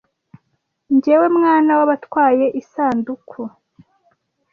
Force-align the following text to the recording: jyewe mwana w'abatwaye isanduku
jyewe 1.01 1.27
mwana 1.37 1.71
w'abatwaye 1.77 2.45
isanduku 2.61 3.41